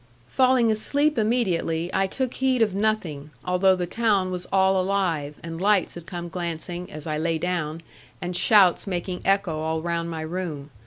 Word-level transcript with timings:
Falling 0.29 0.71
asleep 0.71 1.15
immediately, 1.19 1.91
I 1.93 2.07
took 2.07 2.33
heed 2.33 2.63
of 2.63 2.73
nothing; 2.73 3.29
although 3.45 3.75
the 3.75 3.85
town 3.85 4.31
was 4.31 4.47
all 4.51 4.81
alive, 4.81 5.35
and 5.43 5.61
lights 5.61 5.93
had 5.93 6.07
come 6.07 6.27
glancing, 6.27 6.91
as 6.91 7.05
I 7.05 7.19
lay 7.19 7.37
down, 7.37 7.83
and 8.19 8.35
shouts 8.35 8.87
making 8.87 9.21
echo 9.25 9.59
all 9.59 9.83
round 9.83 10.09
my 10.09 10.21
room. 10.21 10.71